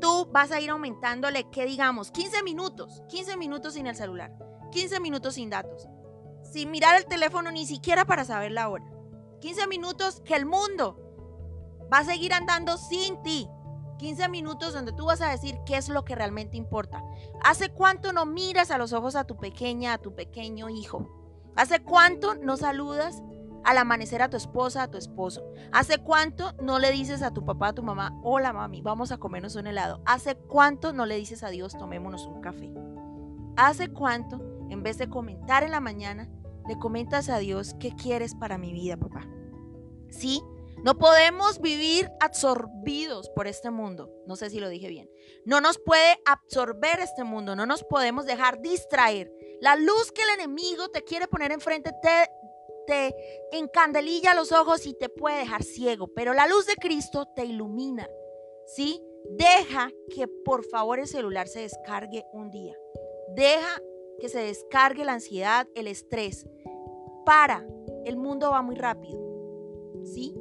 tú 0.00 0.26
vas 0.32 0.50
a 0.50 0.60
ir 0.60 0.70
aumentándole, 0.70 1.48
que 1.50 1.66
digamos, 1.66 2.10
15 2.10 2.42
minutos, 2.42 3.02
15 3.08 3.36
minutos 3.36 3.74
sin 3.74 3.86
el 3.86 3.94
celular, 3.94 4.32
15 4.72 5.00
minutos 5.00 5.34
sin 5.34 5.50
datos, 5.50 5.86
sin 6.42 6.70
mirar 6.70 6.96
el 6.96 7.06
teléfono 7.06 7.50
ni 7.50 7.66
siquiera 7.66 8.04
para 8.04 8.24
saber 8.24 8.52
la 8.52 8.68
hora. 8.68 8.84
15 9.40 9.66
minutos 9.66 10.20
que 10.24 10.34
el 10.34 10.46
mundo 10.46 10.98
va 11.92 11.98
a 11.98 12.04
seguir 12.04 12.32
andando 12.32 12.76
sin 12.76 13.22
ti. 13.22 13.48
15 13.98 14.28
minutos 14.28 14.72
donde 14.72 14.92
tú 14.92 15.06
vas 15.06 15.20
a 15.20 15.30
decir 15.30 15.58
qué 15.66 15.76
es 15.76 15.88
lo 15.90 16.04
que 16.04 16.14
realmente 16.14 16.56
importa. 16.56 17.02
¿Hace 17.44 17.70
cuánto 17.70 18.12
no 18.12 18.24
miras 18.24 18.70
a 18.70 18.78
los 18.78 18.92
ojos 18.94 19.14
a 19.14 19.24
tu 19.24 19.36
pequeña, 19.36 19.92
a 19.92 19.98
tu 19.98 20.14
pequeño 20.14 20.70
hijo? 20.70 21.06
¿Hace 21.54 21.82
cuánto 21.82 22.34
no 22.34 22.56
saludas 22.56 23.22
al 23.64 23.78
amanecer 23.78 24.22
a 24.22 24.30
tu 24.30 24.36
esposa, 24.36 24.82
a 24.82 24.90
tu 24.90 24.98
esposo? 24.98 25.44
¿Hace 25.72 25.98
cuánto 25.98 26.52
no 26.62 26.78
le 26.78 26.92
dices 26.92 27.22
a 27.22 27.32
tu 27.32 27.44
papá, 27.44 27.68
a 27.68 27.72
tu 27.74 27.82
mamá, 27.82 28.18
hola 28.22 28.52
mami, 28.52 28.82
vamos 28.82 29.12
a 29.12 29.18
comernos 29.18 29.56
un 29.56 29.66
helado? 29.66 30.02
¿Hace 30.06 30.34
cuánto 30.34 30.92
no 30.92 31.06
le 31.06 31.16
dices 31.16 31.42
a 31.42 31.50
Dios, 31.50 31.76
tomémonos 31.76 32.26
un 32.26 32.40
café? 32.40 32.72
¿Hace 33.56 33.88
cuánto, 33.88 34.40
en 34.70 34.82
vez 34.82 34.98
de 34.98 35.08
comentar 35.08 35.62
en 35.62 35.70
la 35.70 35.80
mañana, 35.80 36.28
le 36.68 36.78
comentas 36.78 37.28
a 37.28 37.38
Dios 37.38 37.74
qué 37.78 37.94
quieres 37.94 38.34
para 38.34 38.58
mi 38.58 38.72
vida, 38.72 38.96
papá? 38.96 39.26
¿Sí? 40.08 40.42
No 40.82 40.96
podemos 40.96 41.60
vivir 41.60 42.10
absorbidos 42.20 43.28
por 43.36 43.46
este 43.46 43.70
mundo. 43.70 44.10
No 44.26 44.36
sé 44.36 44.48
si 44.48 44.60
lo 44.60 44.70
dije 44.70 44.88
bien. 44.88 45.10
No 45.44 45.60
nos 45.60 45.78
puede 45.78 46.18
absorber 46.24 47.00
este 47.00 47.22
mundo. 47.22 47.54
No 47.54 47.66
nos 47.66 47.84
podemos 47.84 48.24
dejar 48.24 48.62
distraer. 48.62 49.30
La 49.60 49.76
luz 49.76 50.10
que 50.10 50.22
el 50.22 50.40
enemigo 50.40 50.88
te 50.88 51.04
quiere 51.04 51.28
poner 51.28 51.52
enfrente 51.52 51.92
te, 52.00 52.30
te 52.86 53.14
encandelilla 53.52 54.34
los 54.34 54.52
ojos 54.52 54.86
y 54.86 54.94
te 54.94 55.08
puede 55.08 55.38
dejar 55.38 55.62
ciego. 55.62 56.08
Pero 56.08 56.34
la 56.34 56.46
luz 56.46 56.66
de 56.66 56.76
Cristo 56.76 57.26
te 57.34 57.44
ilumina. 57.44 58.08
¿Sí? 58.66 59.02
Deja 59.30 59.90
que 60.14 60.26
por 60.28 60.64
favor 60.64 60.98
el 60.98 61.06
celular 61.06 61.48
se 61.48 61.60
descargue 61.60 62.24
un 62.32 62.50
día. 62.50 62.74
Deja 63.34 63.80
que 64.18 64.28
se 64.28 64.40
descargue 64.40 65.04
la 65.04 65.14
ansiedad, 65.14 65.66
el 65.74 65.86
estrés. 65.86 66.46
Para. 67.24 67.66
El 68.04 68.16
mundo 68.16 68.50
va 68.50 68.62
muy 68.62 68.76
rápido. 68.76 69.18
¿Sí? 70.04 70.34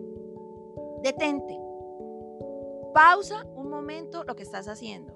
Detente. 1.03 1.59
Pausa 2.93 3.45
un 3.55 3.69
momento 3.69 4.23
lo 4.23 4.35
que 4.35 4.43
estás 4.43 4.67
haciendo. 4.67 5.13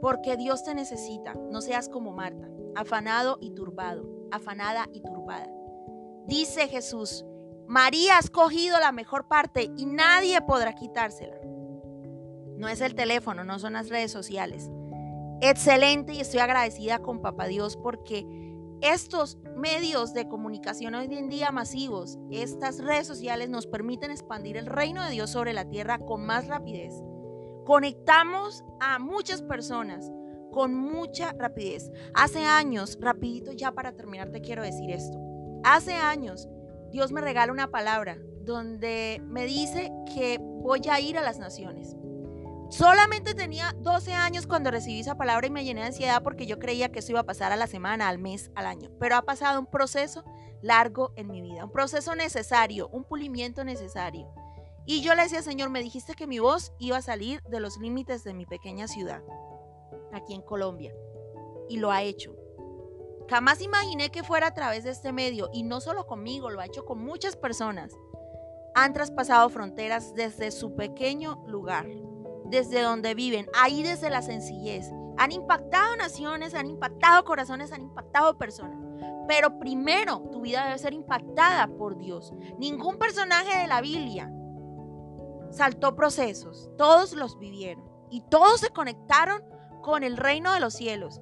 Porque 0.00 0.36
Dios 0.36 0.64
te 0.64 0.74
necesita. 0.74 1.34
No 1.34 1.60
seas 1.60 1.88
como 1.88 2.12
Marta, 2.12 2.48
afanado 2.74 3.38
y 3.40 3.50
turbado, 3.50 4.08
afanada 4.30 4.88
y 4.92 5.02
turbada. 5.02 5.59
Dice 6.30 6.68
Jesús, 6.68 7.24
María 7.66 8.16
ha 8.16 8.20
escogido 8.20 8.78
la 8.78 8.92
mejor 8.92 9.26
parte 9.26 9.72
y 9.76 9.84
nadie 9.84 10.40
podrá 10.40 10.76
quitársela. 10.76 11.36
No 12.56 12.68
es 12.68 12.80
el 12.82 12.94
teléfono, 12.94 13.42
no 13.42 13.58
son 13.58 13.72
las 13.72 13.88
redes 13.88 14.12
sociales. 14.12 14.70
Excelente 15.40 16.12
y 16.12 16.20
estoy 16.20 16.38
agradecida 16.38 17.00
con 17.00 17.20
Papá 17.20 17.48
Dios 17.48 17.76
porque 17.76 18.24
estos 18.80 19.38
medios 19.56 20.14
de 20.14 20.28
comunicación 20.28 20.94
hoy 20.94 21.12
en 21.12 21.28
día 21.28 21.50
masivos, 21.50 22.16
estas 22.30 22.78
redes 22.78 23.08
sociales 23.08 23.48
nos 23.48 23.66
permiten 23.66 24.12
expandir 24.12 24.56
el 24.56 24.66
reino 24.66 25.02
de 25.04 25.10
Dios 25.10 25.30
sobre 25.30 25.52
la 25.52 25.68
tierra 25.68 25.98
con 25.98 26.24
más 26.24 26.46
rapidez. 26.46 26.94
Conectamos 27.64 28.62
a 28.78 29.00
muchas 29.00 29.42
personas 29.42 30.08
con 30.52 30.76
mucha 30.76 31.32
rapidez. 31.32 31.90
Hace 32.14 32.44
años, 32.44 32.98
rapidito 33.00 33.50
ya 33.50 33.72
para 33.72 33.96
terminar 33.96 34.30
te 34.30 34.40
quiero 34.40 34.62
decir 34.62 34.92
esto. 34.92 35.29
Hace 35.62 35.94
años 35.94 36.48
Dios 36.90 37.12
me 37.12 37.20
regala 37.20 37.52
una 37.52 37.70
palabra 37.70 38.18
donde 38.42 39.20
me 39.24 39.44
dice 39.44 39.92
que 40.14 40.38
voy 40.40 40.80
a 40.90 41.00
ir 41.00 41.18
a 41.18 41.22
las 41.22 41.38
naciones. 41.38 41.96
Solamente 42.70 43.34
tenía 43.34 43.74
12 43.78 44.14
años 44.14 44.46
cuando 44.46 44.70
recibí 44.70 45.00
esa 45.00 45.16
palabra 45.16 45.46
y 45.46 45.50
me 45.50 45.64
llené 45.64 45.80
de 45.80 45.88
ansiedad 45.88 46.22
porque 46.22 46.46
yo 46.46 46.58
creía 46.58 46.90
que 46.90 47.00
eso 47.00 47.12
iba 47.12 47.20
a 47.20 47.26
pasar 47.26 47.52
a 47.52 47.56
la 47.56 47.66
semana, 47.66 48.08
al 48.08 48.18
mes, 48.18 48.50
al 48.54 48.66
año. 48.66 48.90
Pero 48.98 49.16
ha 49.16 49.22
pasado 49.22 49.58
un 49.58 49.66
proceso 49.66 50.24
largo 50.62 51.12
en 51.16 51.28
mi 51.28 51.42
vida, 51.42 51.64
un 51.64 51.72
proceso 51.72 52.14
necesario, 52.14 52.88
un 52.88 53.04
pulimiento 53.04 53.64
necesario. 53.64 54.32
Y 54.86 55.02
yo 55.02 55.14
le 55.14 55.22
decía, 55.22 55.42
Señor, 55.42 55.70
me 55.70 55.82
dijiste 55.82 56.14
que 56.14 56.26
mi 56.26 56.38
voz 56.38 56.72
iba 56.78 56.96
a 56.96 57.02
salir 57.02 57.42
de 57.42 57.60
los 57.60 57.76
límites 57.78 58.24
de 58.24 58.34
mi 58.34 58.46
pequeña 58.46 58.88
ciudad, 58.88 59.22
aquí 60.12 60.34
en 60.34 60.42
Colombia. 60.42 60.94
Y 61.68 61.78
lo 61.78 61.90
ha 61.90 62.02
hecho. 62.02 62.39
Jamás 63.30 63.62
imaginé 63.62 64.10
que 64.10 64.24
fuera 64.24 64.48
a 64.48 64.54
través 64.54 64.84
de 64.84 64.90
este 64.90 65.12
medio, 65.12 65.48
y 65.52 65.62
no 65.62 65.80
solo 65.80 66.06
conmigo, 66.06 66.50
lo 66.50 66.60
ha 66.60 66.66
hecho 66.66 66.84
con 66.84 67.02
muchas 67.02 67.36
personas. 67.36 67.96
Han 68.74 68.92
traspasado 68.92 69.48
fronteras 69.48 70.14
desde 70.14 70.50
su 70.50 70.74
pequeño 70.74 71.42
lugar 71.46 71.86
desde 72.50 72.82
donde 72.82 73.14
viven, 73.14 73.46
ahí 73.54 73.82
desde 73.82 74.10
la 74.10 74.22
sencillez. 74.22 74.90
Han 75.16 75.32
impactado 75.32 75.96
naciones, 75.96 76.54
han 76.54 76.66
impactado 76.66 77.24
corazones, 77.24 77.72
han 77.72 77.82
impactado 77.82 78.36
personas. 78.36 78.78
Pero 79.28 79.58
primero 79.58 80.20
tu 80.32 80.40
vida 80.40 80.64
debe 80.64 80.78
ser 80.78 80.92
impactada 80.92 81.68
por 81.68 81.96
Dios. 81.96 82.32
Ningún 82.58 82.98
personaje 82.98 83.60
de 83.60 83.68
la 83.68 83.80
Biblia 83.80 84.32
saltó 85.52 85.94
procesos, 85.94 86.68
todos 86.76 87.12
los 87.12 87.38
vivieron 87.38 87.84
y 88.10 88.22
todos 88.22 88.60
se 88.60 88.70
conectaron 88.70 89.42
con 89.82 90.02
el 90.02 90.16
reino 90.16 90.52
de 90.52 90.60
los 90.60 90.74
cielos. 90.74 91.20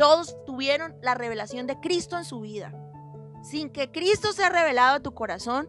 Todos 0.00 0.34
tuvieron 0.46 0.96
la 1.02 1.14
revelación 1.14 1.66
de 1.66 1.78
Cristo 1.78 2.16
en 2.16 2.24
su 2.24 2.40
vida. 2.40 2.72
Sin 3.42 3.68
que 3.68 3.92
Cristo 3.92 4.32
sea 4.32 4.48
revelado 4.48 4.96
a 4.96 5.00
tu 5.00 5.12
corazón, 5.12 5.68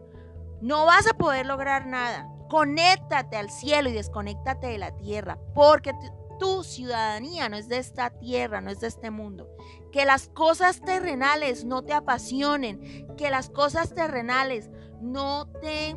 no 0.62 0.86
vas 0.86 1.06
a 1.06 1.12
poder 1.12 1.44
lograr 1.44 1.84
nada. 1.84 2.26
Conéctate 2.48 3.36
al 3.36 3.50
cielo 3.50 3.90
y 3.90 3.92
desconéctate 3.92 4.68
de 4.68 4.78
la 4.78 4.96
tierra, 4.96 5.38
porque 5.54 5.92
tu 6.38 6.64
ciudadanía 6.64 7.50
no 7.50 7.58
es 7.58 7.68
de 7.68 7.76
esta 7.76 8.08
tierra, 8.08 8.62
no 8.62 8.70
es 8.70 8.80
de 8.80 8.86
este 8.86 9.10
mundo. 9.10 9.50
Que 9.92 10.06
las 10.06 10.28
cosas 10.28 10.80
terrenales 10.80 11.66
no 11.66 11.82
te 11.82 11.92
apasionen, 11.92 13.06
que 13.18 13.28
las 13.28 13.50
cosas 13.50 13.94
terrenales 13.94 14.70
no 15.02 15.46
te, 15.60 15.94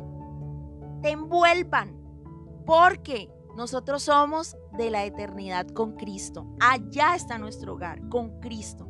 te 1.00 1.08
envuelvan, 1.08 1.98
porque 2.66 3.30
nosotros 3.56 4.02
somos 4.02 4.56
de 4.72 4.90
la 4.90 5.04
eternidad 5.04 5.66
con 5.68 5.96
Cristo. 5.96 6.46
Allá 6.60 7.14
está 7.16 7.38
nuestro 7.38 7.74
hogar, 7.74 8.06
con 8.08 8.38
Cristo. 8.40 8.86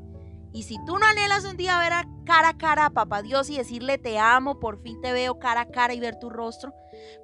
Y 0.52 0.64
si 0.64 0.76
tú 0.84 0.98
no 0.98 1.06
anhelas 1.06 1.44
un 1.44 1.56
día 1.56 1.78
ver 1.78 1.92
a 1.92 2.04
cara 2.24 2.48
a 2.48 2.58
cara 2.58 2.86
a 2.86 2.90
Papá 2.90 3.22
Dios 3.22 3.48
y 3.50 3.58
decirle 3.58 3.98
te 3.98 4.18
amo, 4.18 4.58
por 4.58 4.82
fin 4.82 5.00
te 5.00 5.12
veo 5.12 5.38
cara 5.38 5.62
a 5.62 5.70
cara 5.70 5.94
y 5.94 6.00
ver 6.00 6.18
tu 6.18 6.30
rostro, 6.30 6.74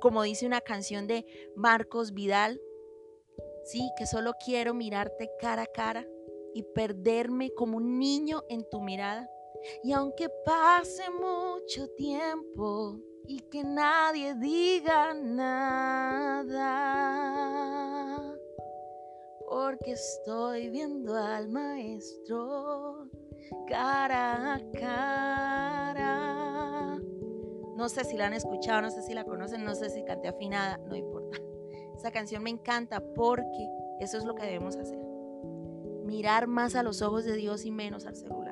como 0.01 0.23
dice 0.23 0.47
una 0.47 0.61
canción 0.61 1.07
de 1.07 1.25
Marcos 1.57 2.13
Vidal, 2.13 2.61
sí, 3.65 3.91
que 3.97 4.07
solo 4.07 4.35
quiero 4.45 4.75
mirarte 4.75 5.31
cara 5.41 5.63
a 5.63 5.67
cara 5.67 6.07
y 6.55 6.63
perderme 6.75 7.51
como 7.57 7.79
un 7.79 7.99
niño 7.99 8.43
en 8.49 8.69
tu 8.71 8.81
mirada. 8.83 9.29
Y 9.83 9.93
aunque 9.93 10.29
pase 10.45 11.05
mucho 11.11 11.89
tiempo 11.97 12.99
y 13.27 13.41
que 13.41 13.63
nadie 13.65 14.35
diga 14.35 15.15
nada, 15.15 16.53
porque 19.49 19.93
estoy 19.93 20.71
viendo 20.71 21.15
al 21.15 21.49
maestro 21.49 23.09
cara 23.69 24.55
a 24.55 24.61
cara. 24.73 26.13
No 27.77 27.89
sé 27.89 28.05
si 28.05 28.17
la 28.17 28.27
han 28.27 28.35
escuchado, 28.35 28.83
no 28.83 28.91
sé 28.91 29.03
si 29.03 29.15
la 29.15 29.25
conocen, 29.25 29.65
no 29.65 29.75
sé 29.75 29.91
si 29.91 30.05
canté 30.05 30.29
afinada, 30.29 30.79
no 30.79 30.95
importa. 30.95 31.39
Esa 31.97 32.11
canción 32.11 32.43
me 32.43 32.51
encanta 32.51 33.01
porque 33.15 33.69
eso 34.01 34.19
es 34.19 34.25
lo 34.25 34.35
que 34.35 34.45
debemos 34.45 34.77
hacer. 34.77 34.99
Mirar 36.05 36.47
más 36.47 36.75
a 36.75 36.83
los 36.83 37.01
ojos 37.03 37.25
de 37.25 37.37
Dios 37.37 37.65
y 37.65 37.71
menos 37.71 38.07
al 38.07 38.17
celular. 38.17 38.52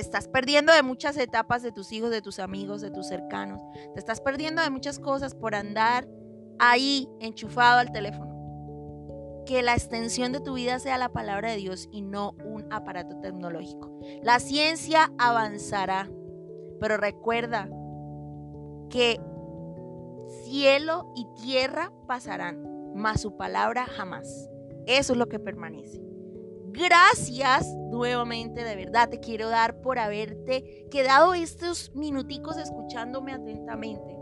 Te 0.00 0.04
estás 0.04 0.28
perdiendo 0.28 0.72
de 0.72 0.82
muchas 0.82 1.18
etapas 1.18 1.62
de 1.62 1.72
tus 1.72 1.92
hijos, 1.92 2.10
de 2.10 2.22
tus 2.22 2.38
amigos, 2.38 2.80
de 2.80 2.90
tus 2.90 3.06
cercanos. 3.06 3.60
Te 3.92 3.98
estás 3.98 4.22
perdiendo 4.22 4.62
de 4.62 4.70
muchas 4.70 4.98
cosas 4.98 5.34
por 5.34 5.54
andar 5.54 6.08
ahí 6.58 7.06
enchufado 7.20 7.80
al 7.80 7.92
teléfono 7.92 9.44
que 9.44 9.62
la 9.62 9.74
extensión 9.74 10.32
de 10.32 10.40
tu 10.40 10.54
vida 10.54 10.78
sea 10.78 10.96
la 10.96 11.10
palabra 11.10 11.50
de 11.50 11.58
Dios 11.58 11.86
y 11.92 12.00
no 12.00 12.32
un 12.46 12.64
aparato 12.72 13.20
tecnológico. 13.20 13.94
La 14.22 14.40
ciencia 14.40 15.12
avanzará, 15.18 16.10
pero 16.80 16.96
recuerda 16.96 17.68
que 18.88 19.20
cielo 20.44 21.12
y 21.14 21.26
tierra 21.42 21.92
pasarán, 22.06 22.94
mas 22.94 23.20
su 23.20 23.36
palabra 23.36 23.84
jamás. 23.84 24.48
Eso 24.86 25.12
es 25.12 25.18
lo 25.18 25.28
que 25.28 25.38
permanece. 25.38 26.09
Gracias 26.72 27.66
nuevamente, 27.90 28.64
de 28.64 28.76
verdad 28.76 29.08
te 29.08 29.20
quiero 29.20 29.48
dar 29.48 29.80
por 29.80 29.98
haberte 29.98 30.86
quedado 30.90 31.34
estos 31.34 31.92
minuticos 31.94 32.56
escuchándome 32.56 33.32
atentamente. 33.32 34.16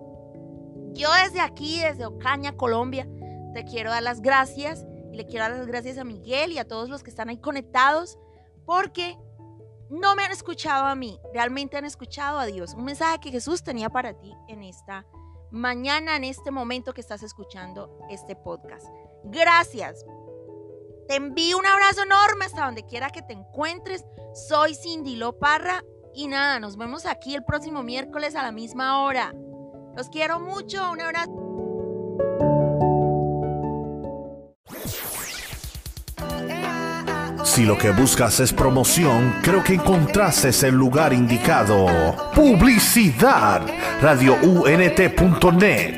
Yo 0.93 1.09
desde 1.23 1.41
aquí, 1.41 1.81
desde 1.81 2.07
Ocaña, 2.07 2.57
Colombia, 2.57 3.07
te 3.55 3.65
quiero 3.65 3.91
dar 3.91 4.03
las 4.03 4.21
gracias 4.21 4.85
le 5.19 5.27
quiero 5.27 5.49
dar 5.49 5.59
las 5.59 5.67
gracias 5.67 5.99
a 5.99 6.05
Miguel 6.05 6.53
y 6.53 6.59
a 6.59 6.67
todos 6.67 6.89
los 6.89 7.03
que 7.03 7.11
están 7.11 7.29
ahí 7.29 7.39
conectados, 7.39 8.19
porque 8.65 9.19
no 9.91 10.15
me 10.15 10.23
han 10.23 10.31
escuchado 10.31 10.87
a 10.87 10.95
mí, 10.95 11.19
realmente 11.35 11.77
han 11.77 11.85
escuchado 11.85 12.39
a 12.39 12.47
Dios. 12.47 12.75
Un 12.75 12.85
mensaje 12.85 13.19
que 13.19 13.31
Jesús 13.31 13.65
tenía 13.65 13.91
para 13.91 14.15
ti 14.15 14.33
en 14.47 14.63
esta 14.63 15.07
mañana, 15.51 16.17
en 16.17 16.25
este 16.25 16.51
momento 16.53 16.95
que 16.95 17.01
estás 17.01 17.23
escuchando 17.23 17.99
este 18.11 18.37
podcast. 18.37 18.87
Gracias. 19.25 20.05
Te 21.09 21.17
envío 21.17 21.59
un 21.59 21.65
abrazo 21.65 22.03
enorme 22.03 22.45
hasta 22.45 22.67
donde 22.67 22.85
quiera 22.85 23.09
que 23.09 23.23
te 23.23 23.33
encuentres. 23.33 24.05
Soy 24.35 24.75
Cindy 24.75 25.17
Loparra 25.17 25.83
y 26.15 26.29
nada, 26.29 26.61
nos 26.61 26.77
vemos 26.77 27.07
aquí 27.07 27.35
el 27.35 27.45
próximo 27.45 27.83
miércoles 27.83 28.37
a 28.37 28.43
la 28.43 28.53
misma 28.53 29.03
hora. 29.03 29.33
Los 29.97 30.11
quiero 30.11 30.39
mucho, 30.39 30.91
un 30.93 31.01
abrazo. 31.01 31.33
Si 37.43 37.65
lo 37.65 37.79
que 37.79 37.91
buscas 37.91 38.39
es 38.41 38.53
promoción, 38.53 39.35
creo 39.43 39.65
que 39.65 39.75
encontraste 39.75 40.51
el 40.69 40.75
lugar 40.75 41.15
indicado. 41.15 41.87
Publicidad. 42.35 43.63
RadioUNT.net. 44.03 45.98